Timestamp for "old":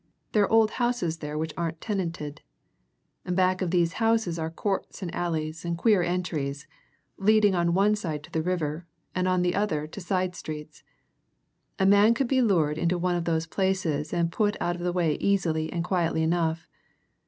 0.51-0.71